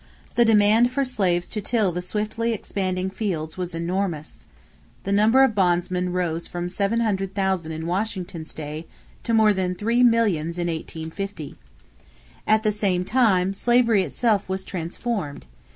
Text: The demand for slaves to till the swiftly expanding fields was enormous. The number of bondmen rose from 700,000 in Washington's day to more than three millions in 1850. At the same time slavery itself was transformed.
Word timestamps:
The 0.33 0.45
demand 0.45 0.89
for 0.89 1.05
slaves 1.05 1.47
to 1.49 1.61
till 1.61 1.91
the 1.91 2.01
swiftly 2.01 2.53
expanding 2.53 3.11
fields 3.11 3.55
was 3.55 3.75
enormous. 3.75 4.47
The 5.03 5.11
number 5.11 5.43
of 5.43 5.53
bondmen 5.53 6.11
rose 6.11 6.47
from 6.47 6.69
700,000 6.69 7.71
in 7.71 7.85
Washington's 7.85 8.55
day 8.55 8.87
to 9.21 9.31
more 9.31 9.53
than 9.53 9.75
three 9.75 10.01
millions 10.01 10.57
in 10.57 10.69
1850. 10.69 11.55
At 12.47 12.63
the 12.63 12.71
same 12.71 13.05
time 13.05 13.53
slavery 13.53 14.01
itself 14.01 14.49
was 14.49 14.63
transformed. 14.63 15.45